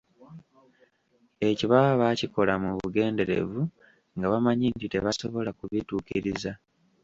Ekyo 1.47 1.65
baba 1.73 1.93
baakikola 2.01 2.53
mu 2.63 2.69
bugenderevu 2.81 3.61
nga 4.17 4.27
bamanyi 4.31 4.65
nti 4.73 4.85
tebasobola 4.93 5.49
kubituukiriza. 5.57 6.51